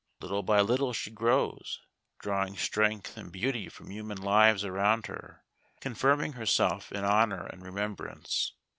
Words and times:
Little 0.19 0.41
by 0.41 0.61
little 0.61 0.93
she 0.93 1.11
grows, 1.11 1.79
drawing 2.17 2.57
strength 2.57 3.17
and 3.17 3.31
beauty 3.31 3.69
from 3.69 3.91
human 3.91 4.17
lives 4.17 4.65
around 4.65 5.05
her, 5.05 5.43
confirming 5.79 6.33
herself 6.33 6.91
in 6.91 7.05
honour 7.05 7.45
and 7.45 7.61
remembrance. 7.61 8.53